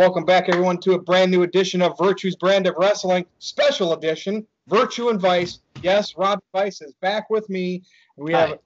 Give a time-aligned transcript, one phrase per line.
[0.00, 4.46] Welcome back, everyone, to a brand new edition of Virtue's Brand of Wrestling, special edition,
[4.66, 5.58] Virtue and Vice.
[5.82, 7.82] Yes, Rob Vice is back with me.
[8.16, 8.58] We have a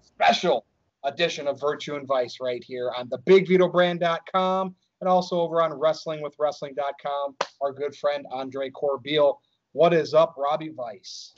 [0.00, 0.64] special
[1.02, 7.36] edition of Virtue and Vice right here on the BigVitoBrand.com and also over on WrestlingWithWrestling.com.
[7.60, 9.40] Our good friend Andre Corbeil.
[9.72, 11.34] What is up, Robbie Vice?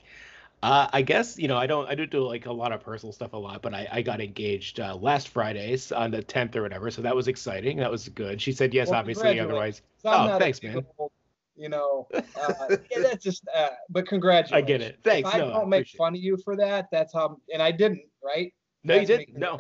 [0.62, 3.12] Uh, I guess you know I don't I do do like a lot of personal
[3.12, 6.62] stuff a lot, but I, I got engaged uh, last Fridays on the 10th or
[6.62, 7.76] whatever, so that was exciting.
[7.76, 8.42] That was good.
[8.42, 9.38] She said yes, well, obviously.
[9.38, 10.84] Otherwise, oh, thanks, man.
[11.56, 12.22] You know, uh,
[12.90, 13.46] yeah, that's just.
[13.54, 14.52] Uh, but congratulations.
[14.52, 14.98] I get it.
[15.04, 15.28] Thanks.
[15.28, 16.88] If I no, don't make fun of you for that.
[16.90, 18.52] That's how, and I didn't, right?
[18.82, 19.38] No, that's you didn't.
[19.38, 19.58] No.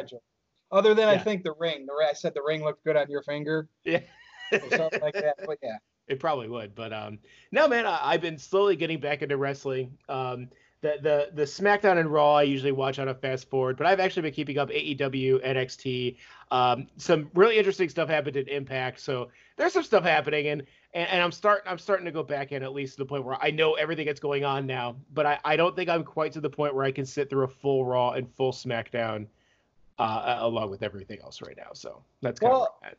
[0.70, 1.14] Other than yeah.
[1.14, 3.68] I think the ring, the I said the ring looked good on your finger.
[3.84, 4.00] Yeah.
[4.52, 5.36] or something like that.
[5.44, 5.76] But yeah.
[6.08, 7.18] It probably would, but um,
[7.52, 9.98] no, man, I, have been slowly getting back into wrestling.
[10.08, 10.48] Um,
[10.80, 14.00] the the the SmackDown and Raw I usually watch on a fast forward, but I've
[14.00, 16.16] actually been keeping up AEW, NXT.
[16.50, 20.62] Um, some really interesting stuff happened at Impact, so there's some stuff happening, and,
[20.94, 23.24] and and I'm starting I'm starting to go back in at least to the point
[23.24, 26.32] where I know everything that's going on now, but I I don't think I'm quite
[26.32, 29.26] to the point where I can sit through a full Raw and full SmackDown,
[29.98, 31.70] uh, along with everything else right now.
[31.72, 32.92] So that's kind well, of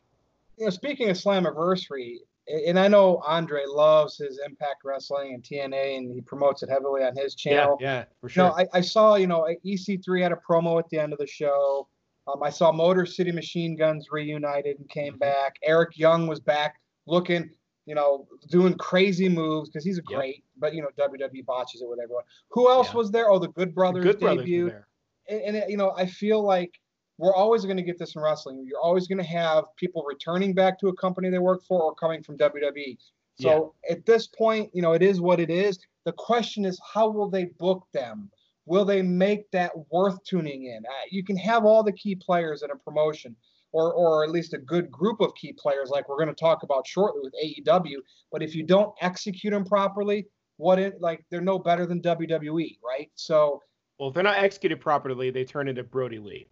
[0.58, 5.98] you know, speaking of Slammiversary, and I know Andre loves his Impact Wrestling and TNA,
[5.98, 7.76] and he promotes it heavily on his channel.
[7.80, 8.44] Yeah, yeah for sure.
[8.44, 11.18] You know, I, I, saw, you know, EC3 had a promo at the end of
[11.18, 11.88] the show.
[12.26, 15.18] Um, I saw Motor City Machine Guns reunited and came mm-hmm.
[15.18, 15.56] back.
[15.62, 17.50] Eric Young was back looking,
[17.86, 20.44] you know, doing crazy moves because he's a great, yep.
[20.58, 22.24] but you know, WWE botches it with everyone.
[22.50, 22.96] Who else yeah.
[22.96, 23.30] was there?
[23.30, 24.68] Oh, the Good Brothers the Good debuted.
[24.68, 24.84] Brothers
[25.28, 26.72] and, and it, you know, I feel like
[27.20, 28.64] we're always going to get this in wrestling.
[28.66, 31.94] You're always going to have people returning back to a company they work for or
[31.94, 32.96] coming from WWE.
[33.38, 33.92] So yeah.
[33.92, 35.78] at this point, you know, it is what it is.
[36.06, 38.30] The question is, how will they book them?
[38.64, 40.82] Will they make that worth tuning in?
[40.86, 43.36] Uh, you can have all the key players in a promotion,
[43.72, 46.62] or or at least a good group of key players, like we're going to talk
[46.62, 47.96] about shortly with AEW.
[48.32, 50.26] But if you don't execute them properly,
[50.56, 53.10] what it like they're no better than WWE, right?
[53.14, 53.60] So,
[53.98, 56.46] well, if they're not executed properly, they turn into Brodie Lee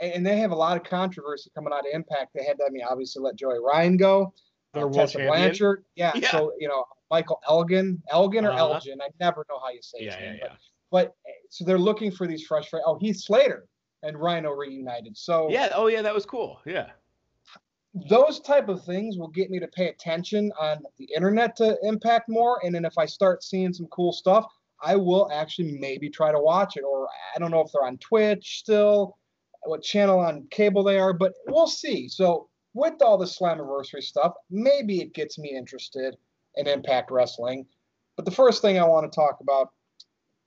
[0.00, 2.32] and they have a lot of controversy coming out of Impact.
[2.34, 4.32] They had, I mean, obviously let Joey Ryan go.
[4.72, 8.72] Their uh, Tessa Blanchard, yeah, yeah, So you know, Michael Elgin, Elgin or uh-huh.
[8.72, 10.38] Elgin, I never know how you say yeah, his name.
[10.42, 10.48] Yeah,
[10.90, 12.68] but, but so they're looking for these fresh.
[12.84, 13.66] Oh, Heath Slater
[14.02, 15.16] and Rhino reunited.
[15.16, 16.60] So yeah, oh yeah, that was cool.
[16.66, 16.90] Yeah.
[18.08, 22.28] Those type of things will get me to pay attention on the internet to Impact
[22.28, 24.44] more, and then if I start seeing some cool stuff,
[24.82, 26.82] I will actually maybe try to watch it.
[26.82, 29.16] Or I don't know if they're on Twitch still
[29.64, 32.08] what channel on cable they are, but we'll see.
[32.08, 36.16] So with all the Slammiversary stuff, maybe it gets me interested
[36.56, 37.66] in Impact Wrestling.
[38.16, 39.70] But the first thing I want to talk about,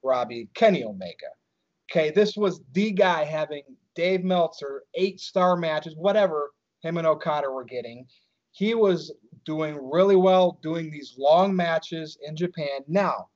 [0.03, 1.28] Robbie, Kenny Omega.
[1.89, 3.63] Okay, this was the guy having
[3.95, 6.51] Dave Meltzer, eight star matches, whatever
[6.81, 8.05] him and Okada were getting.
[8.51, 9.13] He was
[9.45, 12.81] doing really well doing these long matches in Japan.
[12.88, 13.29] Now,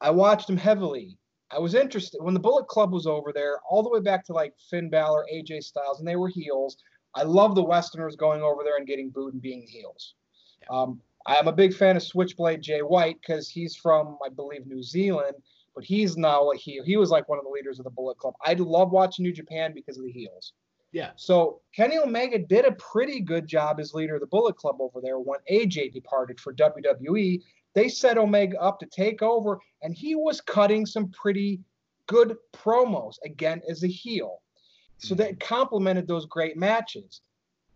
[0.00, 1.18] I watched him heavily
[1.52, 4.32] I was interested when the Bullet Club was over there, all the way back to
[4.32, 6.76] like Finn Balor, AJ Styles, and they were heels.
[7.14, 10.14] I love the Westerners going over there and getting booed and being heels.
[10.62, 10.68] Yeah.
[10.70, 14.82] Um, I'm a big fan of Switchblade Jay White because he's from, I believe, New
[14.82, 15.34] Zealand,
[15.74, 16.84] but he's now a heel.
[16.84, 18.34] He was like one of the leaders of the Bullet Club.
[18.44, 20.52] I love watching New Japan because of the heels.
[20.92, 21.10] Yeah.
[21.16, 25.00] So Kenny Omega did a pretty good job as leader of the Bullet Club over
[25.00, 27.40] there when AJ departed for WWE
[27.74, 31.60] they set Omega up to take over, and he was cutting some pretty
[32.06, 34.40] good promos again as a heel.
[34.98, 35.54] So that mm-hmm.
[35.54, 37.22] complemented those great matches.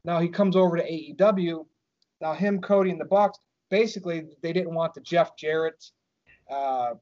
[0.04, 1.64] Now he comes over to AEW.
[2.20, 3.38] Now him, Cody, and the Bucks
[3.70, 5.84] basically they didn't want the Jeff Jarrett
[6.50, 6.94] uh,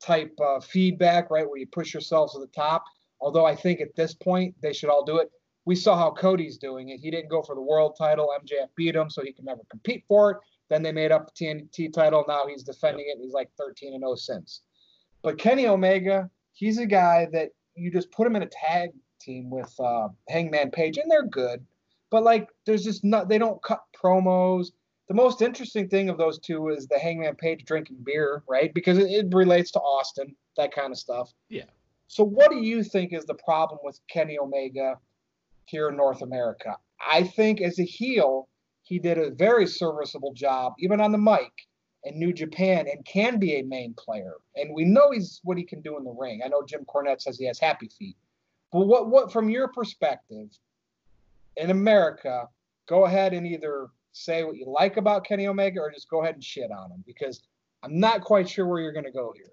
[0.00, 2.84] type uh, feedback, right, where you push yourselves to the top.
[3.20, 5.30] Although I think at this point they should all do it.
[5.66, 7.00] We saw how Cody's doing it.
[7.00, 8.30] He didn't go for the world title.
[8.42, 10.36] MJF beat him, so he can never compete for it.
[10.70, 12.24] Then they made up the TNT title.
[12.26, 13.18] Now he's defending it.
[13.20, 14.62] He's like 13 and 0 since.
[15.22, 18.90] But Kenny Omega, he's a guy that you just put him in a tag
[19.20, 21.64] team with uh, Hangman Page, and they're good.
[22.10, 23.28] But like, there's just not.
[23.28, 24.68] They don't cut promos.
[25.08, 28.72] The most interesting thing of those two is the Hangman Page drinking beer, right?
[28.72, 31.32] Because it, it relates to Austin, that kind of stuff.
[31.48, 31.64] Yeah.
[32.08, 34.98] So, what do you think is the problem with Kenny Omega
[35.66, 36.76] here in North America?
[37.00, 38.48] I think as a heel,
[38.84, 41.52] he did a very serviceable job, even on the mic
[42.04, 44.34] in New Japan, and can be a main player.
[44.54, 46.42] And we know he's what he can do in the ring.
[46.44, 48.16] I know Jim Cornette says he has happy feet.
[48.70, 50.48] But what what from your perspective
[51.56, 52.48] in America,
[52.86, 56.34] go ahead and either say what you like about Kenny Omega or just go ahead
[56.34, 57.42] and shit on him because
[57.82, 59.50] I'm not quite sure where you're going to go here.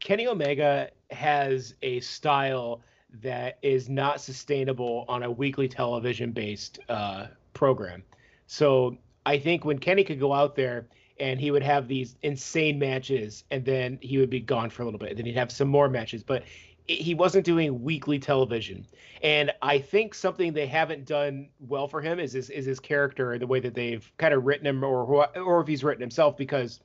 [0.00, 2.82] Kenny Omega has a style
[3.22, 8.02] that is not sustainable on a weekly television based uh, program
[8.46, 8.96] So
[9.26, 10.88] I think when Kenny could go out there
[11.20, 14.84] and he would have these insane matches and then he would be gone for a
[14.84, 15.10] little bit.
[15.10, 16.44] and Then he'd have some more matches, but
[16.86, 18.86] he wasn't doing weekly television.
[19.22, 23.38] And I think something they haven't done well for him is his, is his character,
[23.38, 26.80] the way that they've kind of written him, or or if he's written himself, because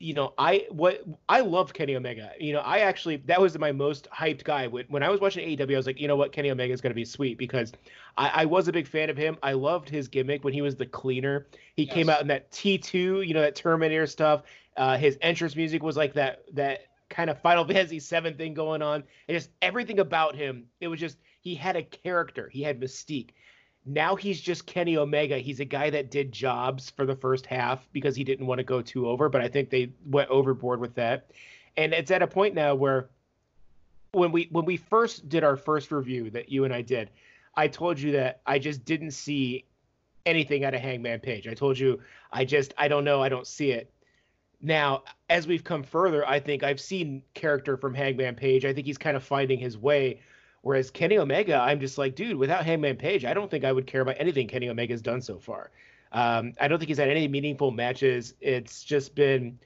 [0.00, 2.30] you know, I what I love Kenny Omega.
[2.38, 5.46] You know, I actually that was my most hyped guy when, when I was watching
[5.48, 5.74] AEW.
[5.74, 7.72] I was like, you know what, Kenny Omega is going to be sweet because
[8.16, 9.36] I, I, was a big fan of him.
[9.42, 11.48] I loved his gimmick when he was the cleaner.
[11.74, 11.94] He yes.
[11.94, 14.42] came out in that T2, you know, that Terminator stuff.
[14.76, 18.82] Uh, his entrance music was like that that kind of Final Fantasy VII thing going
[18.82, 20.66] on, and just everything about him.
[20.80, 22.48] It was just he had a character.
[22.48, 23.30] He had mystique.
[23.88, 25.38] Now he's just Kenny Omega.
[25.38, 28.64] He's a guy that did jobs for the first half because he didn't want to
[28.64, 31.30] go too over, but I think they went overboard with that.
[31.74, 33.08] And it's at a point now where
[34.12, 37.10] when we when we first did our first review that you and I did,
[37.54, 39.64] I told you that I just didn't see
[40.26, 41.48] anything out of Hangman Page.
[41.48, 42.00] I told you
[42.30, 43.90] I just I don't know, I don't see it.
[44.60, 48.66] Now, as we've come further, I think I've seen character from Hangman Page.
[48.66, 50.20] I think he's kind of finding his way
[50.62, 53.86] Whereas Kenny Omega, I'm just like, dude, without Hangman Page, I don't think I would
[53.86, 55.70] care about anything Kenny Omega's done so far.
[56.12, 58.34] Um, I don't think he's had any meaningful matches.
[58.40, 59.58] It's just been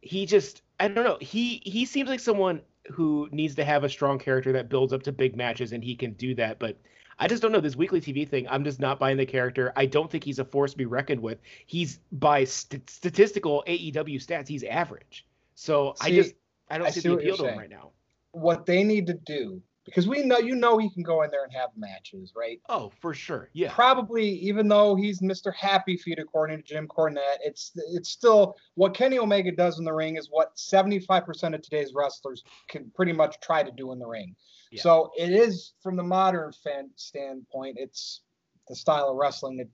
[0.00, 1.18] he just I don't know.
[1.20, 5.02] He he seems like someone who needs to have a strong character that builds up
[5.04, 6.58] to big matches, and he can do that.
[6.58, 6.76] But
[7.18, 8.48] I just don't know this weekly TV thing.
[8.48, 9.72] I'm just not buying the character.
[9.76, 11.38] I don't think he's a force to be reckoned with.
[11.66, 15.26] He's by st- statistical AEW stats, he's average.
[15.54, 16.34] So see, I just
[16.68, 17.90] I don't I see, see the appeal to him right now.
[18.32, 21.44] What they need to do because we know you know he can go in there
[21.44, 22.60] and have matches, right?
[22.68, 23.50] Oh, for sure.
[23.52, 23.72] Yeah.
[23.72, 25.52] Probably even though he's Mr.
[25.54, 29.92] Happy Feet according to Jim Cornette, it's it's still what Kenny Omega does in the
[29.92, 34.06] ring is what 75% of today's wrestlers can pretty much try to do in the
[34.06, 34.34] ring.
[34.70, 34.82] Yeah.
[34.82, 38.22] So it is from the modern fan standpoint, it's
[38.68, 39.68] the style of wrestling that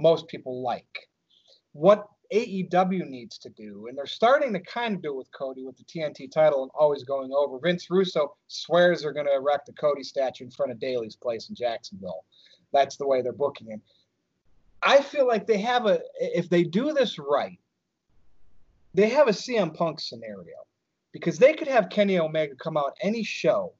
[0.00, 1.08] most people like.
[1.72, 5.64] What AEW needs to do, and they're starting to kind of do it with Cody
[5.64, 7.58] with the TNT title and always going over.
[7.58, 11.48] Vince Russo swears they're going to erect a Cody statue in front of Daily's place
[11.48, 12.24] in Jacksonville.
[12.72, 13.82] That's the way they're booking him.
[14.82, 17.58] I feel like they have a, if they do this right,
[18.94, 20.56] they have a CM Punk scenario
[21.12, 23.72] because they could have Kenny Omega come out any show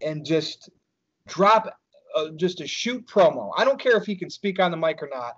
[0.00, 0.70] and just
[1.26, 1.78] drop
[2.16, 3.52] uh, just a shoot promo.
[3.56, 5.34] I don't care if he can speak on the mic or not,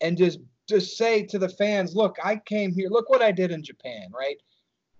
[0.00, 2.90] and just just say to the fans, look, I came here.
[2.90, 4.36] Look what I did in Japan, right?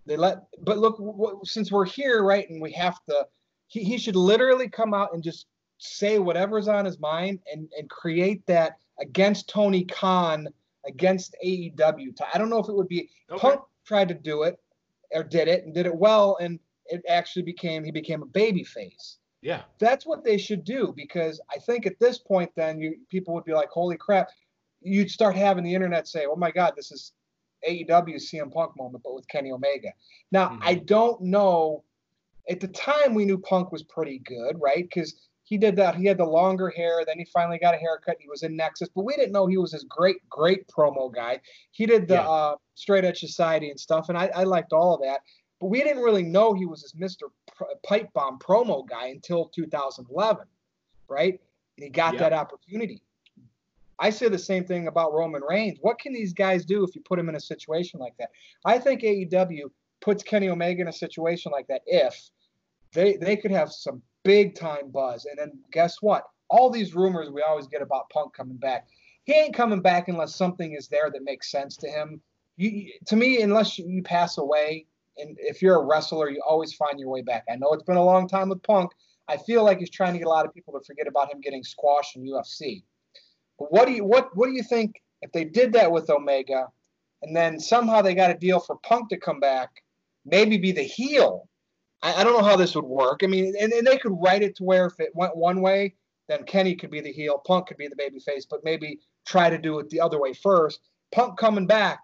[0.07, 3.27] They let, but look, what, since we're here, right, and we have to,
[3.67, 5.47] he, he should literally come out and just
[5.77, 10.49] say whatever's on his mind and and create that against Tony Khan,
[10.87, 12.15] against AEW.
[12.33, 13.41] I don't know if it would be okay.
[13.41, 14.59] Punk tried to do it
[15.13, 18.65] or did it and did it well, and it actually became he became a baby
[18.65, 19.19] face.
[19.41, 23.35] Yeah, that's what they should do because I think at this point, then you people
[23.35, 24.31] would be like, holy crap,
[24.81, 27.13] you'd start having the internet say, "Oh my God, this is
[27.69, 29.89] AEW CM Punk moment, but with Kenny Omega."
[30.33, 30.63] Now, mm-hmm.
[30.63, 31.85] I don't know.
[32.51, 34.85] At the time, we knew Punk was pretty good, right?
[34.85, 35.15] Because
[35.45, 35.95] he did that.
[35.95, 37.03] He had the longer hair.
[37.07, 38.17] Then he finally got a haircut.
[38.21, 41.41] He was in Nexus, but we didn't know he was this great, great promo guy.
[41.71, 42.29] He did the yeah.
[42.29, 45.21] uh, Straight Edge Society and stuff, and I, I liked all of that.
[45.59, 47.31] But we didn't really know he was this Mr.
[47.59, 50.45] P- Pipe Bomb promo guy until 2011,
[51.09, 51.41] right?
[51.77, 53.03] And he got that opportunity.
[54.01, 55.79] I say the same thing about Roman Reigns.
[55.81, 58.31] What can these guys do if you put them in a situation like that?
[58.65, 62.31] I think AEW puts Kenny Omega in a situation like that if
[62.93, 65.25] they they could have some big time buzz.
[65.25, 66.25] And then guess what?
[66.51, 68.87] All these rumors we always get about Punk coming back.
[69.25, 72.21] He ain't coming back unless something is there that makes sense to him.
[72.57, 74.87] You, to me, unless you pass away,
[75.19, 77.45] and if you're a wrestler, you always find your way back.
[77.51, 78.91] I know it's been a long time with Punk.
[79.29, 81.41] I feel like he's trying to get a lot of people to forget about him
[81.41, 82.83] getting squashed in UFC.
[83.59, 86.69] What do you what what do you think if they did that with Omega,
[87.23, 89.71] and then somehow they got a deal for Punk to come back,
[90.25, 91.49] maybe be the heel?
[92.03, 93.21] I, I don't know how this would work.
[93.25, 95.95] I mean, and, and they could write it to where if it went one way,
[96.29, 99.59] then Kenny could be the heel, Punk could be the babyface, but maybe try to
[99.59, 100.81] do it the other way first.
[101.13, 102.01] Punk coming back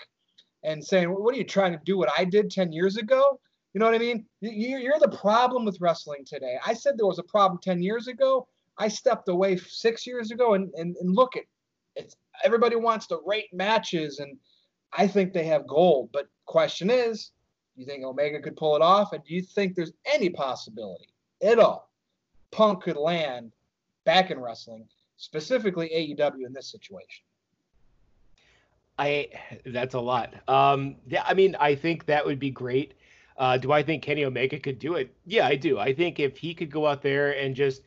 [0.65, 1.97] and saying, "What are you trying to do?
[1.97, 3.39] What I did ten years ago?"
[3.75, 4.25] You know what I mean?
[4.41, 6.59] You're the problem with wrestling today.
[6.65, 8.47] I said there was a problem 10 years ago.
[8.79, 11.45] I stepped away six years ago, and and, and look at
[11.97, 14.37] it's everybody wants to rate matches, and
[14.93, 16.11] I think they have gold.
[16.13, 17.31] But question is,
[17.75, 21.09] do you think Omega could pull it off, and do you think there's any possibility
[21.43, 21.91] at all
[22.51, 23.53] Punk could land
[24.05, 27.25] back in wrestling, specifically AEW in this situation?
[28.99, 29.29] I
[29.67, 30.35] that's a lot.
[30.49, 32.95] Um, yeah, I mean, I think that would be great.
[33.37, 35.13] Uh, do I think Kenny Omega could do it?
[35.27, 35.81] Yeah, I do.
[35.81, 37.83] I think if he could go out there and just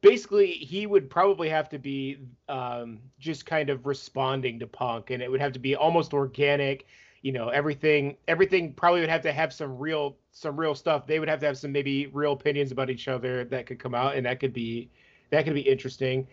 [0.00, 5.22] basically he would probably have to be um, just kind of responding to Punk, and
[5.22, 6.86] it would have to be almost organic.
[7.22, 11.06] You know, everything everything probably would have to have some real some real stuff.
[11.06, 13.94] They would have to have some maybe real opinions about each other that could come
[13.94, 14.90] out, and that could be
[15.30, 16.26] that could be interesting.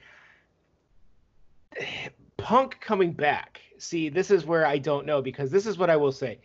[2.38, 3.62] Punk coming back.
[3.78, 6.40] See, this is where I don't know because this is what I will say.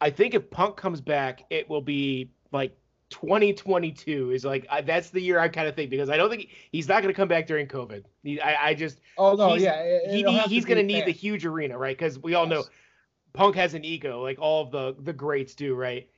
[0.00, 2.76] I think if Punk comes back, it will be like
[3.14, 6.48] 2022 is like I, that's the year I kind of think because I don't think
[6.72, 8.02] he's not going to come back during COVID.
[8.24, 11.46] He, I, I just oh no yeah it, he, he's going to need the huge
[11.46, 12.50] arena right because we all yes.
[12.50, 12.64] know
[13.32, 16.08] Punk has an ego like all of the the greats do right.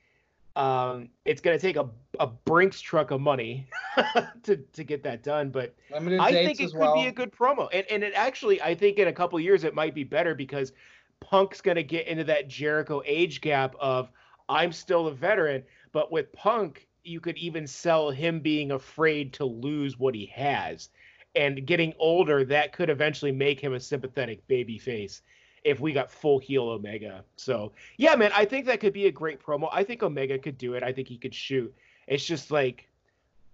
[0.55, 1.87] Um, it's going to take a,
[2.19, 3.69] a Brinks truck of money
[4.43, 6.95] to, to get that done, but Limited I think it could well.
[6.95, 7.69] be a good promo.
[7.71, 10.71] And, and it actually, I think in a couple years, it might be better because
[11.19, 14.09] Punk's going to get into that Jericho age gap of
[14.49, 19.45] I'm still a veteran, but with Punk, you could even sell him being afraid to
[19.45, 20.89] lose what he has.
[21.35, 25.21] And getting older, that could eventually make him a sympathetic baby face
[25.63, 27.23] if we got full heel Omega.
[27.35, 29.69] So yeah, man, I think that could be a great promo.
[29.71, 30.83] I think Omega could do it.
[30.83, 31.73] I think he could shoot.
[32.07, 32.87] It's just like,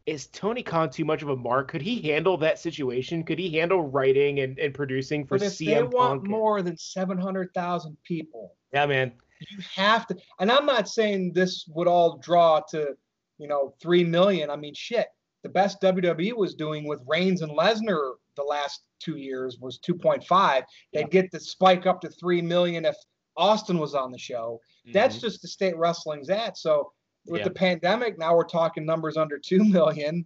[0.05, 1.69] is Tony Khan too much of a mark?
[1.69, 3.23] Could he handle that situation?
[3.23, 5.93] Could he handle writing and, and producing for but if CM they Punk?
[5.93, 10.17] want more than seven hundred thousand people, yeah, man, you have to.
[10.39, 12.95] And I'm not saying this would all draw to,
[13.43, 14.49] you know, three million.
[14.49, 15.07] I mean, shit.
[15.43, 20.63] The best WWE was doing with Reigns and Lesnar the last two years was 2.5.
[20.93, 21.07] They'd yeah.
[21.07, 22.95] get the spike up to 3 million if
[23.35, 24.61] Austin was on the show.
[24.85, 24.93] Mm-hmm.
[24.93, 26.57] That's just the state wrestling's at.
[26.57, 26.93] So
[27.25, 27.49] with yeah.
[27.49, 30.25] the pandemic, now we're talking numbers under 2 million.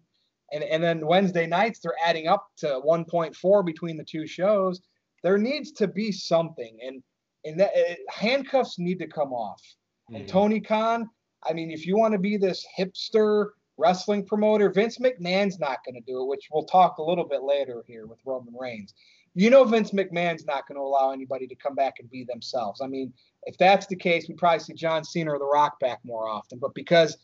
[0.53, 4.79] And, and then Wednesday nights, they're adding up to 1.4 between the two shows.
[5.23, 6.77] There needs to be something.
[6.85, 7.01] And,
[7.43, 9.61] and that, uh, handcuffs need to come off.
[10.09, 10.15] Mm-hmm.
[10.15, 11.09] And Tony Khan,
[11.43, 14.69] I mean, if you want to be this hipster wrestling promoter.
[14.69, 18.07] Vince McMahon's not going to do it, which we'll talk a little bit later here
[18.07, 18.93] with Roman Reigns.
[19.35, 22.81] You know, Vince McMahon's not going to allow anybody to come back and be themselves.
[22.81, 23.13] I mean,
[23.43, 26.57] if that's the case, we probably see John Cena or The Rock back more often.
[26.57, 27.17] But because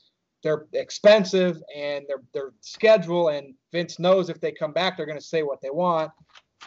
[0.44, 5.18] they're expensive and their their schedule, and Vince knows if they come back, they're going
[5.18, 6.12] to say what they want.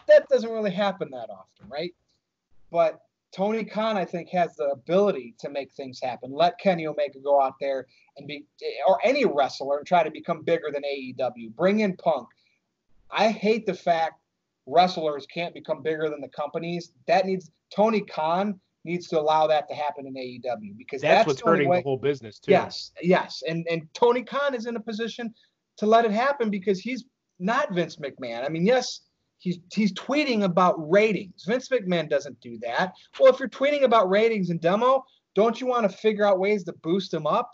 [0.09, 1.95] That doesn't really happen that often, right?
[2.73, 3.01] But
[3.37, 6.33] Tony Khan, I think, has the ability to make things happen.
[6.33, 8.47] Let Kenny Omega go out there and be,
[8.89, 11.55] or any wrestler, and try to become bigger than AEW.
[11.55, 12.29] Bring in Punk.
[13.11, 14.23] I hate the fact
[14.67, 16.93] wrestlers can't become bigger than the companies.
[17.09, 21.27] That needs Tony Khan needs to allow that to happen in AEW because that's, that's
[21.27, 21.79] what's the hurting way.
[21.79, 22.53] the whole business too.
[22.53, 25.35] Yes, yes, and and Tony Khan is in a position
[25.77, 27.05] to let it happen because he's
[27.39, 28.47] not Vince McMahon.
[28.47, 29.03] I mean, yes,
[29.39, 31.45] he's he's tweeting about ratings.
[31.45, 32.95] Vince McMahon doesn't do that.
[33.19, 36.65] Well, if you're tweeting about ratings and demo, don't you want to figure out ways
[36.65, 37.51] to boost them up?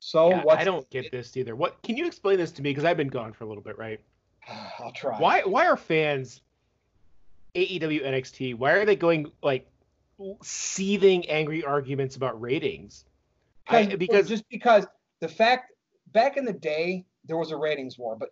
[0.00, 1.54] So yeah, I don't get this either.
[1.54, 2.70] What can you explain this to me?
[2.70, 4.00] Because I've been gone for a little bit, right?
[4.78, 5.18] I'll try.
[5.18, 6.40] Why why are fans
[7.54, 8.56] AEW NXT?
[8.56, 9.66] Why are they going like
[10.42, 13.04] seething angry arguments about ratings?
[13.68, 14.86] I, because just because
[15.20, 15.72] the fact
[16.12, 18.30] back in the day there was a ratings war, but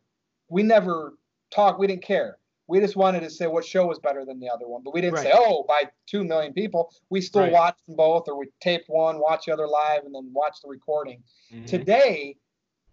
[0.49, 1.15] we never
[1.51, 1.79] talked.
[1.79, 2.38] We didn't care.
[2.69, 5.01] We just wanted to say what show was better than the other one, but we
[5.01, 5.25] didn't right.
[5.25, 6.93] say, oh, by two million people.
[7.11, 7.53] We still right.
[7.53, 10.69] watched them both, or we tape one, watch the other live, and then watch the
[10.69, 11.23] recording.
[11.53, 11.65] Mm-hmm.
[11.65, 12.37] Today,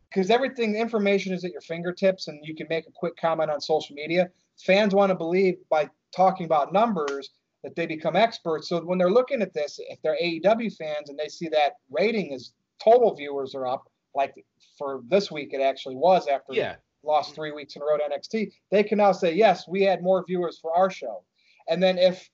[0.09, 3.59] because everything, information is at your fingertips, and you can make a quick comment on
[3.59, 4.29] social media.
[4.65, 7.31] Fans want to believe by talking about numbers
[7.63, 8.69] that they become experts.
[8.69, 12.31] So when they're looking at this, if they're AEW fans and they see that rating
[12.31, 14.33] is total viewers are up, like
[14.77, 18.03] for this week it actually was after yeah lost three weeks in a row to
[18.03, 21.23] NXT, they can now say, yes, we had more viewers for our show.
[21.67, 22.29] And then if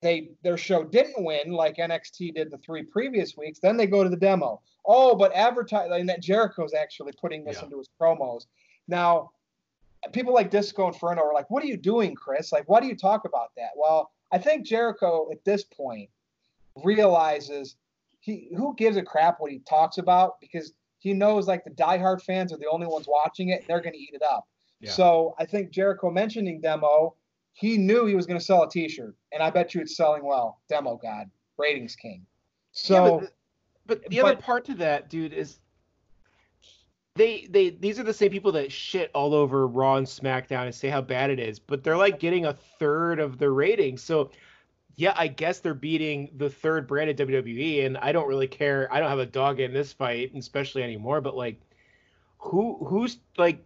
[0.00, 4.02] they their show didn't win like NXT did the three previous weeks, then they go
[4.02, 4.60] to the demo.
[4.84, 7.64] Oh, but advertising that Jericho's actually putting this yeah.
[7.64, 8.46] into his promos.
[8.88, 9.30] Now,
[10.12, 12.50] people like Disco Inferno are like, what are you doing, Chris?
[12.50, 13.70] Like, why do you talk about that?
[13.76, 16.10] Well, I think Jericho at this point
[16.82, 17.76] realizes
[18.20, 22.22] he who gives a crap what he talks about because he knows like the diehard
[22.22, 23.64] fans are the only ones watching it.
[23.66, 24.46] They're going to eat it up.
[24.78, 24.92] Yeah.
[24.92, 27.16] So I think Jericho mentioning demo,
[27.54, 30.24] he knew he was going to sell a T-shirt, and I bet you it's selling
[30.24, 30.60] well.
[30.68, 31.28] Demo God,
[31.58, 32.24] ratings king.
[32.70, 33.30] So, yeah, but, the,
[33.86, 35.58] but the but, other part to that, dude, is
[37.16, 40.74] they they these are the same people that shit all over Raw and SmackDown and
[40.74, 44.04] say how bad it is, but they're like getting a third of the ratings.
[44.04, 44.30] So
[45.02, 48.86] yeah, I guess they're beating the third brand at WWE, and I don't really care.
[48.92, 51.20] I don't have a dog in this fight, especially anymore.
[51.20, 51.60] But like,
[52.38, 53.64] who who's like,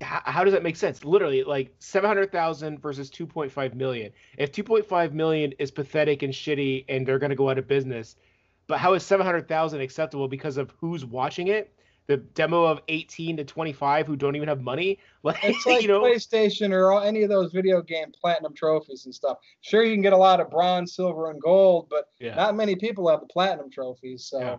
[0.00, 1.04] how, how does that make sense?
[1.04, 4.12] Literally, like seven hundred thousand versus two point five million.
[4.38, 7.68] If two point five million is pathetic and shitty, and they're gonna go out of
[7.68, 8.16] business,
[8.66, 11.70] but how is seven hundred thousand acceptable because of who's watching it?
[12.06, 14.98] The demo of 18 to 25 who don't even have money.
[15.26, 19.14] Like, it's like you know, PlayStation or any of those video game platinum trophies and
[19.14, 19.38] stuff.
[19.60, 22.36] Sure, you can get a lot of bronze, silver, and gold, but yeah.
[22.36, 24.26] not many people have the platinum trophies.
[24.26, 24.56] So yeah.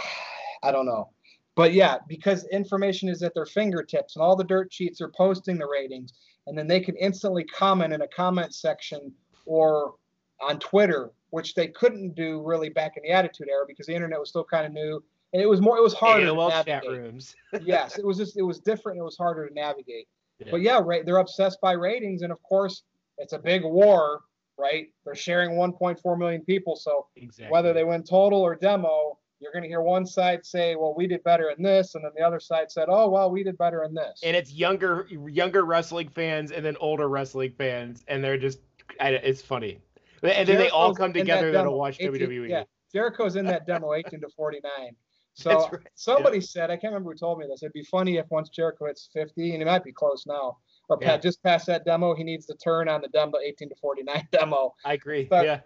[0.62, 1.10] I don't know.
[1.56, 5.58] But yeah, because information is at their fingertips and all the dirt sheets are posting
[5.58, 6.12] the ratings,
[6.46, 9.12] and then they can instantly comment in a comment section
[9.44, 9.94] or
[10.40, 14.20] on Twitter, which they couldn't do really back in the Attitude Era because the internet
[14.20, 15.02] was still kind of new
[15.34, 16.82] and it was more it was harder AOL to navigate.
[16.82, 17.34] chat rooms.
[17.62, 18.98] yes, it was just it was different.
[18.98, 20.06] It was harder to navigate.
[20.38, 20.48] Yeah.
[20.52, 21.04] But yeah, right.
[21.04, 22.84] They're obsessed by ratings, and of course,
[23.18, 24.20] it's a big war,
[24.56, 24.86] right?
[25.04, 27.52] They're sharing 1.4 million people, so exactly.
[27.52, 31.08] whether they win total or demo, you're going to hear one side say, "Well, we
[31.08, 33.82] did better in this," and then the other side said, "Oh, well, we did better
[33.82, 38.38] in this." And it's younger younger wrestling fans and then older wrestling fans, and they're
[38.38, 38.60] just
[39.00, 39.80] it's funny.
[40.22, 42.48] And then Jericho's they all come together to watch 18, WWE.
[42.48, 42.62] Yeah,
[42.92, 44.94] Jericho's in that demo 18 to 49.
[45.34, 45.82] So right.
[45.94, 46.44] somebody yeah.
[46.44, 47.62] said, I can't remember who told me this.
[47.62, 50.98] It'd be funny if once Jericho hits 50, and he might be close now, or
[51.00, 51.16] yeah.
[51.16, 54.74] just past that demo, he needs to turn on the demo 18 to 49 demo.
[54.84, 55.24] I agree.
[55.24, 55.60] But, yeah.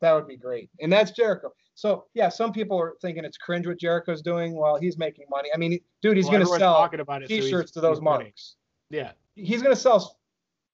[0.00, 0.68] That would be great.
[0.80, 1.52] And that's Jericho.
[1.74, 4.54] So yeah, some people are thinking it's cringe what Jericho's doing.
[4.54, 5.48] Well, he's making money.
[5.54, 8.00] I mean, dude, he's well, going to sell talking about it, t-shirts so to those
[8.00, 8.56] marks.
[8.90, 9.12] Yeah.
[9.34, 10.18] He's going to sell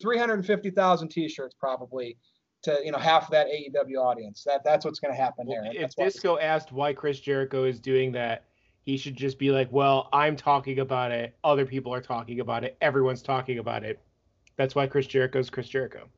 [0.02, 2.18] 350,000 t-shirts probably
[2.62, 4.44] to you know half that AEW audience.
[4.44, 5.82] That that's what's going to happen well, there.
[5.84, 8.44] If Disco asked why Chris Jericho is doing that,
[8.82, 11.36] he should just be like, "Well, I'm talking about it.
[11.44, 12.76] Other people are talking about it.
[12.80, 14.00] Everyone's talking about it.
[14.56, 16.08] That's why Chris Jericho's Chris Jericho."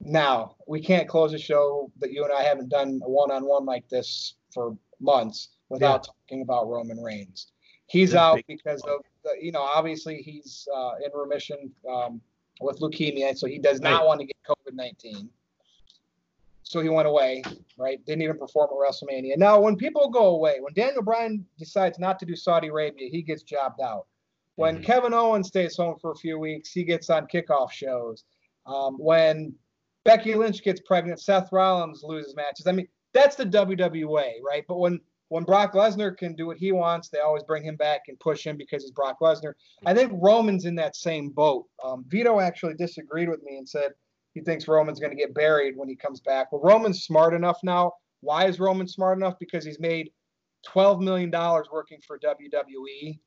[0.00, 3.88] Now we can't close a show that you and I haven't done a one-on-one like
[3.88, 6.12] this for months without yeah.
[6.12, 7.52] talking about Roman Reigns.
[7.86, 12.20] He's That's out because of the, you know obviously he's uh, in remission um,
[12.60, 14.06] with leukemia, so he does not right.
[14.06, 15.28] want to get COVID 19.
[16.62, 17.42] So he went away,
[17.76, 18.04] right?
[18.06, 19.36] Didn't even perform at WrestleMania.
[19.36, 23.22] Now, when people go away, when Daniel Bryan decides not to do Saudi Arabia, he
[23.22, 24.06] gets jobbed out.
[24.54, 24.84] When mm-hmm.
[24.84, 28.24] Kevin Owens stays home for a few weeks, he gets on kickoff shows.
[28.66, 29.52] Um, when
[30.04, 32.66] Becky Lynch gets pregnant, Seth Rollins loses matches.
[32.66, 34.64] I mean, that's the WWA, right?
[34.68, 38.02] But when when Brock Lesnar can do what he wants, they always bring him back
[38.08, 39.52] and push him because he's Brock Lesnar.
[39.86, 41.66] I think Roman's in that same boat.
[41.84, 43.92] Um, Vito actually disagreed with me and said
[44.34, 46.50] he thinks Roman's going to get buried when he comes back.
[46.50, 47.92] Well, Roman's smart enough now.
[48.22, 49.38] Why is Roman smart enough?
[49.38, 50.10] Because he's made
[50.66, 53.18] $12 million working for WWE,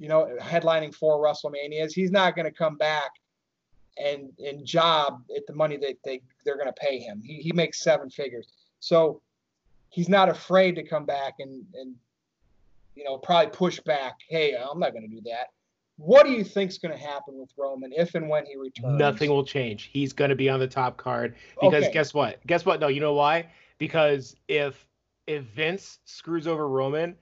[0.00, 1.92] you know, headlining four WrestleManias.
[1.92, 3.12] He's not going to come back
[3.96, 7.22] and and job at the money that they, they're going to pay him.
[7.24, 8.48] He, he makes seven figures.
[8.80, 9.22] So
[9.94, 11.94] he's not afraid to come back and and
[12.96, 14.16] you know probably push back.
[14.28, 15.48] Hey, I'm not going to do that.
[15.96, 18.98] What do you think's going to happen with Roman if and when he returns?
[18.98, 19.90] Nothing will change.
[19.92, 21.92] He's going to be on the top card because okay.
[21.92, 22.44] guess what?
[22.48, 22.80] Guess what?
[22.80, 23.46] No, you know why?
[23.78, 24.86] Because if
[25.26, 27.16] if Vince screws over Roman,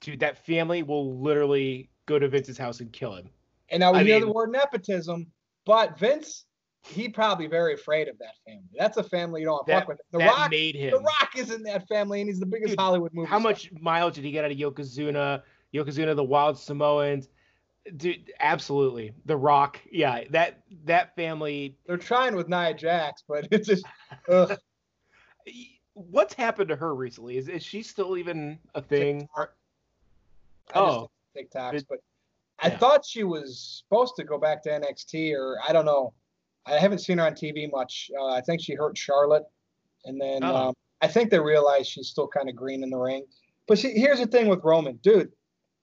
[0.00, 3.30] dude, that family will literally go to Vince's house and kill him.
[3.70, 5.26] And now we I hear mean, the word nepotism,
[5.64, 6.44] but Vince
[6.84, 8.68] he probably very afraid of that family.
[8.76, 10.00] That's a family you don't fuck with.
[10.10, 10.90] The Rock made him.
[10.90, 13.28] The Rock is in that family, and he's the biggest Dude, Hollywood movie.
[13.28, 13.50] How star.
[13.50, 15.42] much mileage did he get out of Yokozuna?
[15.72, 17.28] Yokozuna, the Wild Samoans.
[17.96, 19.12] Dude, absolutely.
[19.26, 21.76] The Rock, yeah, that that family.
[21.86, 23.84] They're trying with Nia Jax, but it's just.
[25.94, 27.36] What's happened to her recently?
[27.36, 29.20] Is is she still even a thing?
[29.20, 29.54] TikTok.
[30.74, 31.98] oh, TikToks, but
[32.58, 36.14] I thought she was supposed to go back to NXT, or I don't know.
[36.66, 38.10] I haven't seen her on TV much.
[38.18, 39.44] Uh, I think she hurt Charlotte,
[40.04, 40.68] and then oh.
[40.68, 43.24] um, I think they realized she's still kind of green in the ring.
[43.66, 45.32] But see, here's the thing with Roman, dude.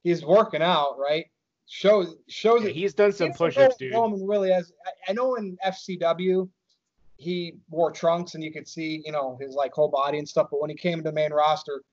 [0.03, 1.25] He's working out, right?
[1.67, 3.93] Shows shows yeah, he's done some push-ups, dude.
[3.93, 4.71] Roman really has.
[4.85, 6.49] I, I know in FCW
[7.17, 10.47] he wore trunks and you could see, you know, his like whole body and stuff.
[10.49, 11.83] But when he came to the main roster,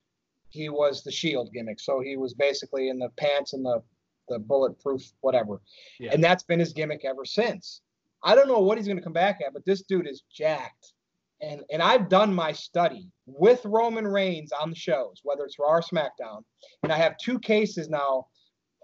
[0.49, 1.81] he was the Shield gimmick.
[1.81, 3.83] So he was basically in the pants and the
[4.29, 5.61] the bulletproof whatever,
[6.01, 6.11] yeah.
[6.13, 7.83] and that's been his gimmick ever since.
[8.23, 10.93] I don't know what he's going to come back at, but this dude is jacked.
[11.43, 15.69] And and I've done my study with Roman Reigns on the shows, whether it's Raw
[15.69, 16.43] or SmackDown,
[16.83, 18.27] and I have two cases now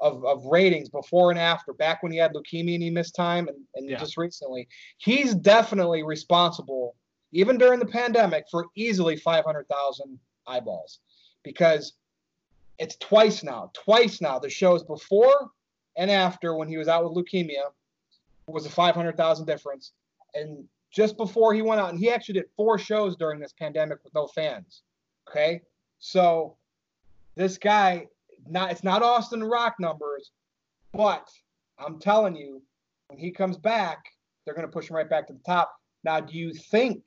[0.01, 1.73] of, of ratings before and after.
[1.73, 3.99] Back when he had leukemia and he missed time, and, and yeah.
[3.99, 4.69] just recently,
[4.99, 6.95] he's definitely responsible,
[7.33, 11.01] even during the pandemic, for easily 500,000 eyeballs,
[11.45, 11.95] because
[12.79, 14.39] it's twice now, twice now.
[14.39, 15.51] The shows before
[15.97, 17.71] and after when he was out with leukemia
[18.53, 19.93] was a 500,000 difference.
[20.35, 23.99] And just before he went out, and he actually did four shows during this pandemic
[24.05, 24.83] with no fans.
[25.29, 25.63] Okay.
[25.99, 26.57] So
[27.35, 28.07] this guy,
[28.49, 30.31] not it's not Austin Rock numbers,
[30.93, 31.29] but
[31.79, 32.63] I'm telling you,
[33.09, 34.05] when he comes back,
[34.45, 35.73] they're going to push him right back to the top.
[36.05, 37.07] Now, do you think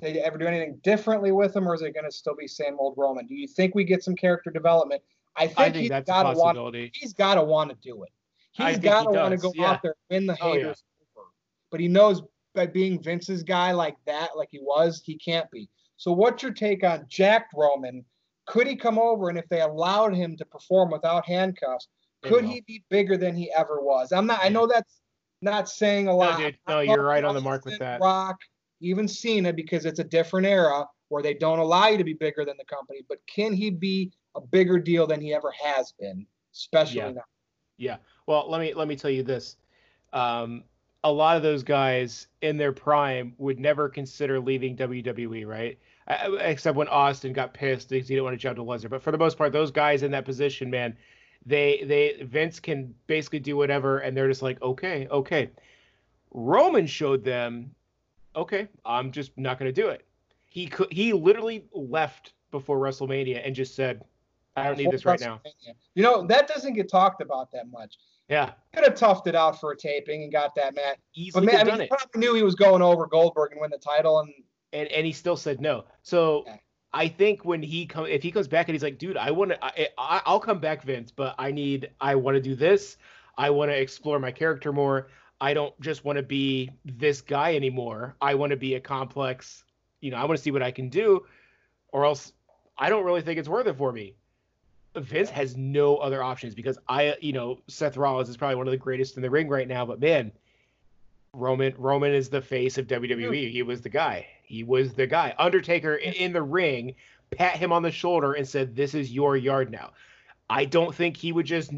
[0.00, 2.76] they ever do anything differently with him, or is it going to still be same
[2.78, 3.26] old Roman?
[3.26, 5.02] Do you think we get some character development?
[5.36, 6.76] I think, I think he's got to want.
[6.94, 8.12] He's got to want to do it.
[8.54, 9.70] He's got to want to go yeah.
[9.70, 10.58] out there and win the Oh, yeah.
[10.60, 10.82] haters
[11.16, 11.26] over.
[11.70, 12.22] But he knows
[12.54, 15.68] by being Vince's guy like that, like he was, he can't be.
[15.96, 18.04] So, what's your take on Jack Roman?
[18.46, 21.88] Could he come over and if they allowed him to perform without handcuffs,
[22.22, 24.12] could he be bigger than he ever was?
[24.12, 24.40] I'm not.
[24.42, 25.00] I know that's
[25.42, 26.38] not saying a lot.
[26.38, 26.56] dude.
[26.68, 28.00] No, you're right on the mark with that.
[28.00, 28.36] Rock,
[28.80, 32.44] even Cena, because it's a different era where they don't allow you to be bigger
[32.44, 33.00] than the company.
[33.08, 37.10] But can he be a bigger deal than he ever has been, especially Yeah.
[37.10, 37.24] now?
[37.76, 37.96] Yeah.
[38.26, 39.56] Well, let me let me tell you this.
[40.12, 40.64] Um,
[41.02, 45.78] a lot of those guys in their prime would never consider leaving WWE, right?
[46.40, 48.90] Except when Austin got pissed because he didn't want to jump to Lesnar.
[48.90, 50.96] But for the most part, those guys in that position, man,
[51.44, 55.50] they they Vince can basically do whatever, and they're just like, okay, okay.
[56.30, 57.70] Roman showed them,
[58.34, 60.04] okay, I'm just not going to do it.
[60.48, 64.04] He could he literally left before WrestleMania and just said,
[64.56, 65.40] I don't need this right now.
[65.94, 67.98] You know that doesn't get talked about that much.
[68.28, 70.96] Yeah, Could have toughed it out for a taping and got that match.
[71.14, 73.70] But easily man, I mean, he probably knew he was going over Goldberg and win
[73.70, 74.32] the title, and
[74.72, 75.84] and and he still said no.
[76.02, 76.56] So Yeah.
[76.94, 79.50] I think when he come, if he comes back and he's like, dude, I want
[79.50, 82.98] to, I, I, I'll come back, Vince, but I need, I want to do this.
[83.36, 85.08] I want to explore my character more.
[85.40, 88.14] I don't just want to be this guy anymore.
[88.20, 89.64] I want to be a complex,
[90.00, 91.26] you know, I want to see what I can do,
[91.88, 92.32] or else
[92.78, 94.14] I don't really think it's worth it for me.
[94.96, 98.72] Vince has no other options because I, you know, Seth Rollins is probably one of
[98.72, 100.32] the greatest in the ring right now, but man,
[101.32, 103.50] Roman Roman is the face of WWE.
[103.50, 104.26] He was the guy.
[104.44, 105.34] He was the guy.
[105.38, 106.94] Undertaker in the ring
[107.32, 109.92] pat him on the shoulder and said, "This is your yard now."
[110.48, 111.72] I don't think he would just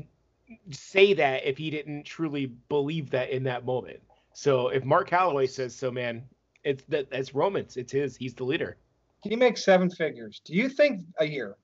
[0.70, 4.00] say that if he didn't truly believe that in that moment.
[4.34, 6.28] So if Mark Calaway says so, man,
[6.64, 7.76] it's that that's Roman's.
[7.76, 8.16] It's his.
[8.16, 8.76] He's the leader.
[9.22, 10.40] Can he makes seven figures.
[10.44, 11.56] Do you think a year?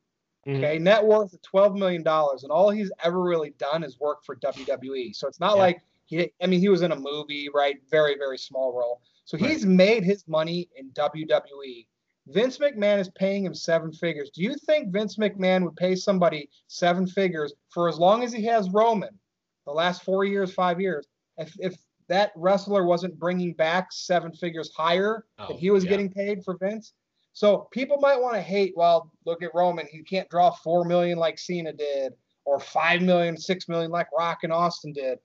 [0.47, 0.59] Mhm.
[0.59, 4.25] Okay, net worth of twelve million dollars, and all he's ever really done is work
[4.25, 5.13] for WWE.
[5.13, 5.63] So it's not Yeah.
[5.63, 6.33] like he.
[6.43, 7.77] I mean, he was in a movie, right?
[7.89, 9.01] Very, very small role.
[9.25, 9.51] So Right.
[9.51, 11.87] he's made his money in WWE.
[12.27, 14.31] Vince McMahon is paying him seven figures.
[14.31, 18.45] Do you think Vince McMahon would pay somebody seven figures for as long as he
[18.45, 19.19] has Roman,
[19.65, 21.07] the last four years, five years?
[21.39, 21.77] If if
[22.09, 25.91] that wrestler wasn't bringing back seven figures higher Oh, than he was yeah.
[25.91, 26.93] getting paid for Vince,
[27.33, 29.87] so people might want to hate, well, look at Roman.
[29.91, 32.13] He can't draw four million like Cena did,
[32.45, 35.19] or five million, six million like Rock and Austin did.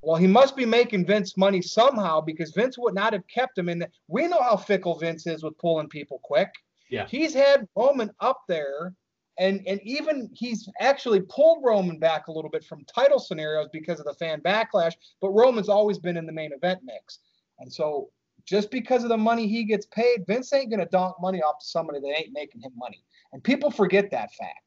[0.00, 3.68] Well, he must be making Vince money somehow because Vince would not have kept him
[3.68, 3.80] in.
[3.80, 6.50] The, we know how fickle Vince is with pulling people quick.
[6.90, 7.06] Yeah.
[7.06, 8.94] He's had Roman up there,
[9.38, 14.00] and and even he's actually pulled Roman back a little bit from title scenarios because
[14.00, 14.94] of the fan backlash.
[15.20, 17.18] But Roman's always been in the main event mix,
[17.58, 18.10] and so
[18.48, 21.66] just because of the money he gets paid, Vince ain't gonna donk money off to
[21.66, 24.64] somebody that ain't making him money, and people forget that fact.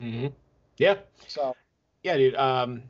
[0.00, 0.32] Mhm.
[0.78, 0.98] Yeah.
[1.26, 1.56] So
[2.02, 2.36] Yeah, dude.
[2.36, 2.84] Um,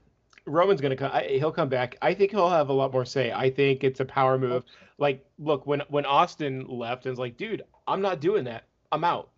[0.44, 1.10] Roman's gonna come.
[1.12, 1.96] I, he'll come back.
[2.02, 3.32] I think he'll have a lot more say.
[3.32, 4.64] I think it's a power move.
[4.98, 8.64] Like, look, when when Austin left and was like, dude, I'm not doing that.
[8.92, 9.30] I'm out.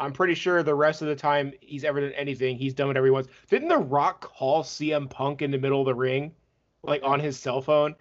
[0.00, 3.06] I'm pretty sure the rest of the time he's ever done anything, he's done whatever
[3.06, 3.28] he wants.
[3.48, 6.32] Didn't The Rock call CM Punk in the middle of the ring,
[6.82, 7.94] like on his cell phone?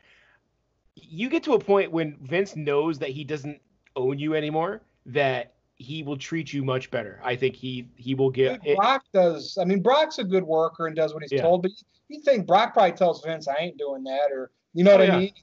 [1.03, 3.62] You get to a point when Vince knows that he doesn't
[3.95, 7.21] own you anymore, that he will treat you much better.
[7.23, 8.63] I think he he will get.
[8.63, 9.57] Dude, Brock does.
[9.59, 11.41] I mean, Brock's a good worker and does what he's Yeah.
[11.41, 11.71] told, but
[12.09, 15.13] you, think Brock probably tells Vince, "I ain't doing that," or you know what Oh,
[15.13, 15.33] I mean?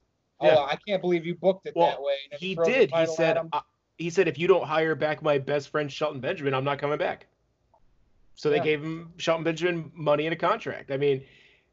[0.42, 0.56] Yeah.
[0.58, 2.16] Oh, I can't believe you booked it Well, that way.
[2.38, 2.90] He did.
[2.90, 3.60] He said uh,
[3.98, 6.98] he said if you don't hire back my best friend Shelton Benjamin, I'm not coming
[6.98, 7.26] back.
[8.34, 10.90] So they gave him Shelton Benjamin money and a contract.
[10.90, 11.24] I mean,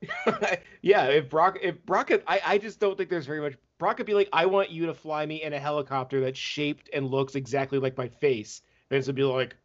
[0.81, 4.05] yeah, if Brock if Brock I I just don't think there's very much Brock could
[4.05, 7.35] be like I want you to fly me in a helicopter that's shaped and looks
[7.35, 8.61] exactly like my face.
[8.89, 9.57] Vince would be like,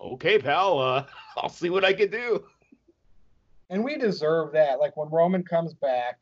[0.00, 1.06] okay, pal, uh,
[1.36, 2.42] I'll see what I can do.
[3.68, 4.80] and we deserve that.
[4.80, 6.18] Like when Roman comes back,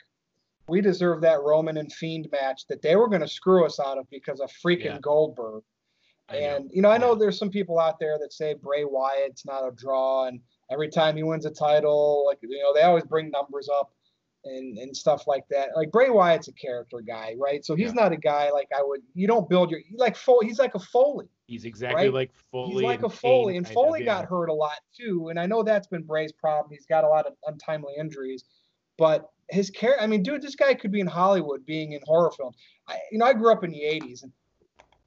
[0.68, 3.96] we deserve that Roman and Fiend match that they were going to screw us out
[3.96, 4.98] of because of freaking Yeah.
[5.00, 5.62] Goldberg.
[6.28, 6.38] I know.
[6.56, 9.66] And you know, I know there's some people out there that say Bray Wyatt's not
[9.66, 10.38] a draw, and
[10.70, 13.90] every time he wins a title, like you know, they always bring numbers up
[14.44, 15.70] and and stuff like that.
[15.77, 17.64] Like Bray Wyatt's a character guy, right?
[17.64, 18.03] So he's Yeah.
[18.03, 19.01] not a guy like I would.
[19.14, 20.46] You don't build your like Foley.
[20.46, 21.27] He's like a Foley.
[21.46, 22.12] He's exactly right?
[22.12, 22.74] like Foley.
[22.74, 24.27] He's like a Foley, and Foley got yeah.
[24.29, 25.29] hurt a lot too.
[25.29, 26.70] And I know that's been Bray's problem.
[26.70, 28.44] He's got a lot of untimely injuries,
[28.96, 30.01] but his care.
[30.01, 32.57] I mean, dude, this guy could be in Hollywood, being in horror films.
[32.87, 34.33] I, you know, I grew up in the '80s, and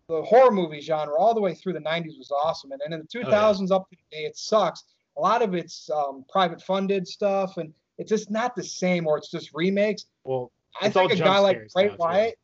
[0.10, 3.00] the horror movie genre all the way through the '90s was awesome, and then in
[3.00, 3.54] the Oh, yeah.
[3.54, 4.84] 2000s up to today, it sucks.
[5.18, 9.18] A lot of it's um, private funded stuff, and it's just not the same, or
[9.18, 10.06] it's just remakes.
[10.24, 11.98] Well, I think a guy like scares Bray now, too.
[12.00, 12.40] Wyatt,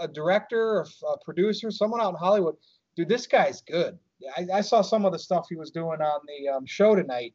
[0.00, 2.54] a director, a producer, someone out in Hollywood,
[2.96, 3.98] dude, this guy's good.
[4.36, 7.34] I, I saw some of the stuff he was doing on the um, show tonight.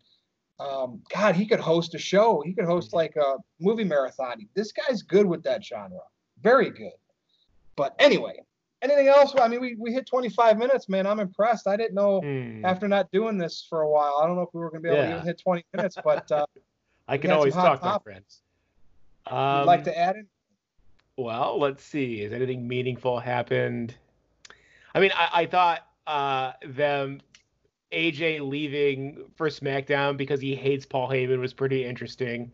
[0.59, 2.41] Um, God, he could host a show.
[2.45, 4.47] He could host like a movie marathon.
[4.55, 5.99] This guy's good with that genre.
[6.41, 6.93] Very good.
[7.75, 8.39] But anyway,
[8.81, 9.33] anything else?
[9.37, 11.05] I mean, we, we hit 25 minutes, man.
[11.05, 11.67] I'm impressed.
[11.67, 12.63] I didn't know Hmm.
[12.65, 14.21] after not doing this for a while.
[14.23, 15.97] I don't know if we were going to be able to even hit 20 minutes,
[16.01, 16.45] but uh,
[17.07, 18.03] I can always talk, my topics.
[18.03, 18.41] friends.
[19.29, 20.25] you'd Um, like to add it?
[21.17, 22.21] Well, let's see.
[22.21, 23.95] Has anything meaningful happened?
[24.93, 27.21] I mean, I, I thought uh, them
[27.91, 32.51] AJ leaving for SmackDown because he hates Paul Heyman was pretty interesting.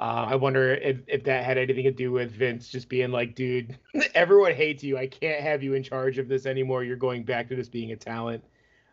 [0.00, 3.34] Uh, I wonder if, if that had anything to do with Vince just being like,
[3.34, 3.78] dude,
[4.14, 4.98] everyone hates you.
[4.98, 6.82] I can't have you in charge of this anymore.
[6.82, 8.42] You're going back to just being a talent.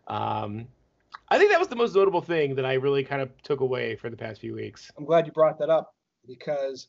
[0.08, 0.68] Um,
[1.32, 3.96] I think that was the most notable thing that I really kind of took away
[3.96, 4.92] for the past few weeks.
[4.98, 5.94] I'm glad you brought that up
[6.28, 6.88] because,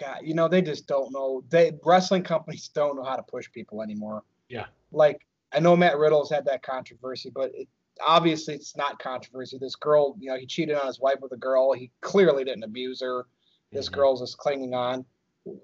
[0.00, 1.42] God, you know, they just don't know.
[1.50, 4.22] They wrestling companies don't know how to push people anymore.
[4.48, 4.66] Yeah.
[4.92, 7.68] Like I know Matt Riddle's had that controversy, but it,
[8.00, 9.58] obviously it's not controversy.
[9.58, 11.72] This girl, you know, he cheated on his wife with a girl.
[11.72, 13.26] He clearly didn't abuse her.
[13.72, 13.92] This Mhm.
[13.92, 15.04] girl's just clinging on.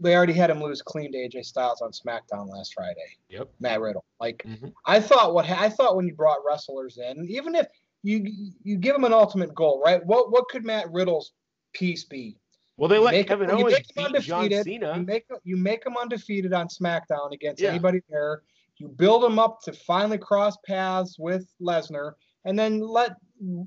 [0.00, 3.16] They already had him lose clean to AJ Styles on SmackDown last Friday.
[3.28, 3.50] Yep.
[3.61, 4.04] Matt Riddle.
[4.18, 4.72] Like Mhm.
[4.87, 7.66] I thought what ha- I thought when you brought wrestlers in, even if
[8.04, 10.04] you you give him an ultimate goal, right?
[10.06, 11.32] What what could Matt Riddle's
[11.72, 12.36] piece be?
[12.76, 14.04] Well, they You let make Kevin him- you Owens beat John
[14.44, 14.96] undefeated, Cena.
[14.96, 17.70] You make you make him undefeated on SmackDown against Yeah.
[17.70, 18.42] anybody there.
[18.78, 22.12] You build him up to finally cross paths with Lesnar,
[22.44, 23.12] and then let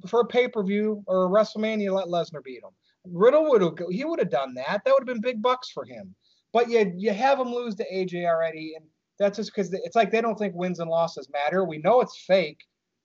[0.07, 2.71] for a pay per view or a WrestleMania let Lesnar beat him.
[3.05, 4.81] Riddle would have he would have done that.
[4.85, 6.13] That would have been big bucks for him.
[6.53, 8.85] But you you have him lose to AJ already, and
[9.17, 11.63] that's just because it's like they don't think wins and losses matter.
[11.63, 12.59] We know it's fake,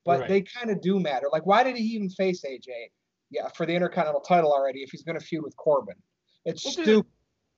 [0.05, 0.29] but Right.
[0.29, 1.29] they kind of do matter.
[1.33, 2.91] Like why did he even face AJ?
[3.31, 5.97] Yeah, for the Intercontinental title already if he's going to feud with Corbin.
[6.45, 7.07] It's Well, stupid.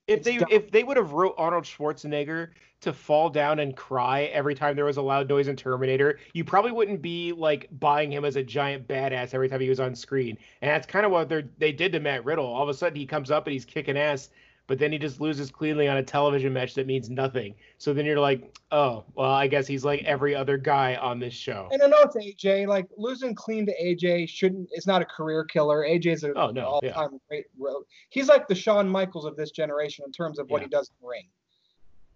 [0.06, 0.48] If It's they dumb.
[0.50, 2.50] if they would have wrote Arnold Schwarzenegger
[2.82, 6.44] to fall down and cry every time there was a loud noise in Terminator, you
[6.44, 9.94] probably wouldn't be like buying him as a giant badass every time he was on
[9.94, 10.36] screen.
[10.60, 12.44] And that's kind of what they they did to Matt Riddle.
[12.44, 14.28] All of a sudden he comes up and he's kicking ass,
[14.66, 17.54] but then he just loses cleanly on a television match that means nothing.
[17.78, 21.34] So then you're like, oh, well, I guess he's like every other guy on this
[21.34, 21.68] show.
[21.70, 22.66] And I know it's AJ.
[22.66, 24.68] Like losing clean to AJ shouldn't.
[24.72, 25.84] It's not a career killer.
[25.86, 27.44] AJ's a Oh, no, all-time great.
[27.58, 30.66] ro- He's like the Shawn Michaels of this generation in terms of what Yeah.
[30.66, 31.28] he does in the ring.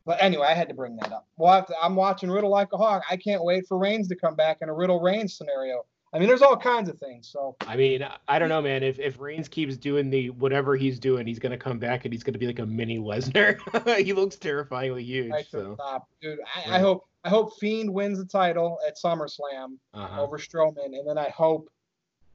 [0.06, 1.26] But anyway, I had to bring that up.
[1.36, 3.02] Well, I have to- I'm watching Riddle like a hawk.
[3.10, 5.84] I can't wait for Reigns to come back in a Riddle Reigns scenario.
[6.12, 7.28] I mean, there's all kinds of things.
[7.28, 8.82] So I mean, I don't know, man.
[8.82, 12.22] If if Reigns keeps doing the whatever he's doing, he's gonna come back and he's
[12.22, 13.58] gonna be like a mini Lesnar.
[14.04, 15.32] he looks terrifyingly huge.
[15.32, 16.38] I So, stop, dude.
[16.56, 19.76] I, I hope I hope Fiend wins the title at SummerSlam.
[19.94, 20.22] uh-huh.
[20.22, 21.68] over Strowman, and then I hope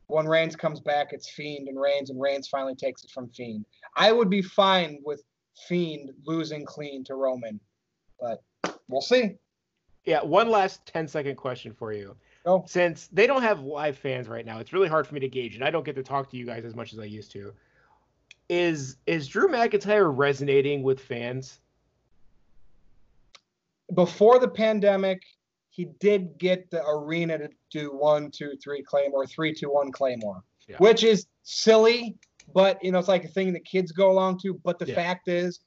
[0.08, 3.66] when Reigns comes back, it's Fiend and Reigns, and Reigns finally takes it from Fiend.
[3.96, 5.24] I would be fine with
[5.68, 7.60] Fiend losing clean to Roman,
[8.20, 8.44] but
[8.88, 9.36] we'll see.
[10.06, 12.16] Yeah, one last 10 second question for you.
[12.46, 12.64] Go.
[12.68, 15.56] Since they don't have live fans right now, it's really hard for me to gauge,
[15.56, 17.54] and I don't get to talk to you guys as much as I used to.
[18.50, 21.60] Is is Drew McIntyre resonating with fans?
[23.94, 25.22] Before the pandemic,
[25.70, 30.44] he did get the arena to do one, two, three Claymore, three, two, one Claymore,
[30.68, 30.78] Yeah.
[30.80, 32.18] which is silly,
[32.54, 34.60] but you know it's like a thing that kids go along to.
[34.66, 34.96] But the Yeah.
[34.96, 35.62] fact is,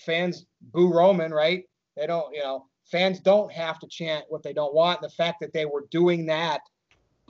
[0.00, 1.64] fans boo Roman, right?
[1.96, 5.00] They don't, you know, fans don't have to chant what they don't want.
[5.00, 6.60] The fact that they were doing that,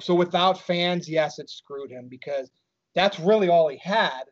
[0.01, 2.51] so without fans, yes, it screwed him because
[2.95, 4.25] that's really all he had.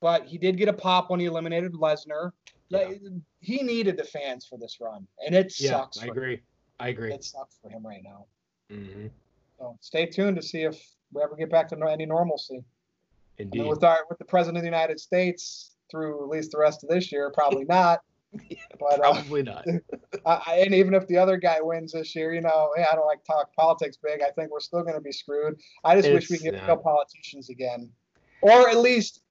[0.00, 2.30] But he did get a pop when he eliminated Lesnar.
[2.70, 3.00] Like,
[3.40, 5.98] He needed the fans for this run, and it sucks.
[5.98, 6.40] I agree.
[6.78, 7.12] I agree.
[7.12, 8.26] It sucks for him right now.
[8.70, 9.06] hmm
[9.58, 10.80] So stay tuned to see if
[11.12, 12.62] we ever get back to any normalcy.
[13.40, 13.60] I Indeed.
[13.60, 16.84] mean, with our with the president of the United States through at least the rest
[16.84, 18.00] of this year, probably not.
[18.78, 19.66] But uh, Probably not.
[20.26, 23.06] I, and even if the other guy wins this year, you know, hey, I don't
[23.06, 24.22] like talk politics big.
[24.22, 25.58] I think we're still going to be screwed.
[25.82, 26.66] I just wish we could get yeah.
[26.66, 27.90] real politicians again,
[28.40, 29.22] or at least,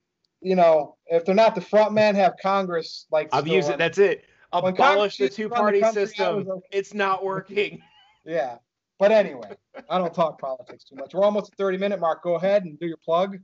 [0.42, 3.28] you know, if they're not the front man, have Congress like.
[3.28, 4.24] Still using run- that's it.
[4.52, 6.48] When Abolish the Congress used to two run the party system.
[6.48, 6.66] okay.
[6.72, 7.80] It's not working.
[8.24, 8.58] Yeah.
[8.98, 9.52] But anyway,
[9.88, 11.14] I don't talk politics too much.
[11.14, 12.22] We're almost at 30 minute mark.
[12.22, 13.38] Go ahead and do your plug.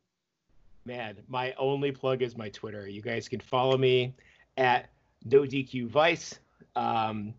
[0.84, 2.86] Man, my only plug is my Twitter.
[2.86, 4.14] You guys can follow me
[4.58, 4.90] at
[5.28, 6.38] NoDQVice.
[6.76, 7.34] Um,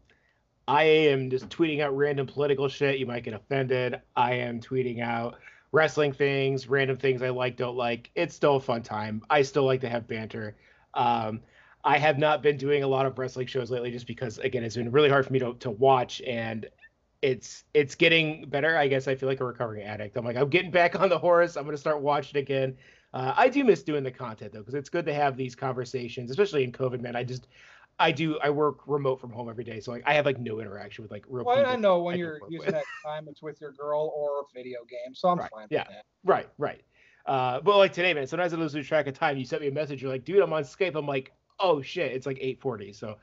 [0.67, 2.97] I am just tweeting out random political shit.
[2.97, 4.01] You might get offended.
[4.15, 5.35] I am tweeting out
[5.71, 8.09] wrestling things, random things I like, don't like.
[8.15, 9.21] It's still a fun time.
[9.29, 10.55] I still like to have banter.
[10.93, 11.41] Um,
[11.83, 14.75] I have not been doing a lot of wrestling shows lately just because, again, it's
[14.75, 16.67] been really hard for me to, to watch and
[17.21, 18.77] it's it's getting better.
[18.77, 20.17] I guess I feel like a recovering addict.
[20.17, 21.57] I'm like, I'm getting back on the horse.
[21.57, 22.77] I'm going to start watching again.
[23.13, 26.29] Uh, I do miss doing the content though, because it's good to have these conversations,
[26.29, 27.01] especially in COVID.
[27.01, 27.47] Man, I just,
[27.97, 30.59] I do, I work remote from home every day, so like I have like no
[30.59, 31.71] interaction with like real Well, people.
[31.71, 32.75] I know when I you're using with.
[32.75, 35.81] that time, it's with your girl or a video game, so I'm Right, fine yeah.
[35.81, 36.05] with that.
[36.23, 36.81] Right, right.
[37.25, 39.37] Uh, but like today, man, sometimes I lose track of time.
[39.37, 40.01] You sent me a message.
[40.01, 40.95] You're like, dude, I'm on Skype.
[40.95, 42.93] I'm like, oh shit, it's like 8:40.
[42.93, 43.15] So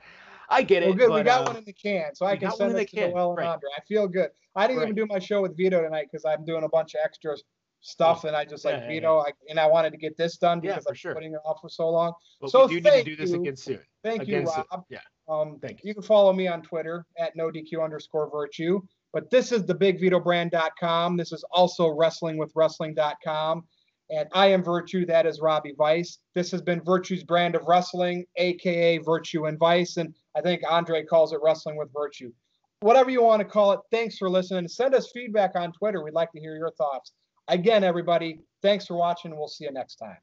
[0.49, 0.87] I get it.
[0.87, 1.09] Well, good.
[1.09, 3.11] But, we got uh, one in the can, so I can send it to can,
[3.11, 3.47] Noel and right.
[3.49, 3.69] Andre.
[3.77, 4.31] I feel good.
[4.57, 7.01] I didn't even do my show with Vito tonight because I'm doing a bunch of
[7.05, 7.37] extra
[7.83, 10.39] stuff, and I just like Yeah, yeah, Vito, I, and I wanted to get this
[10.39, 11.15] done Yeah, because for I'm sure.
[11.15, 12.15] putting it off for so long.
[12.41, 13.41] But So we do need to thank do this you.
[13.41, 13.81] again soon.
[14.03, 14.41] Thank you.
[14.41, 14.85] Rob.
[14.89, 14.99] Yeah.
[15.29, 18.81] Um, Thank you You can follow me on Twitter at no DQ underscore virtue.
[19.13, 21.17] But this is the bigvitobrand.com.
[21.17, 23.65] This is also wrestlingwithwrestling.com.
[24.11, 25.07] And I am Virtue.
[25.07, 26.19] That is Robbie Vice.
[26.35, 29.97] This has been Virtue's brand of wrestling, aka Virtue and Vice.
[29.97, 32.33] And I think Andre calls it Wrestling with Virtue.
[32.81, 34.67] Whatever you want to call it, thanks for listening.
[34.69, 36.03] Send us feedback on Twitter.
[36.03, 37.13] We'd like to hear your thoughts.
[37.49, 39.37] Again, everybody, thanks for watching.
[39.37, 40.19] We'll see you next time.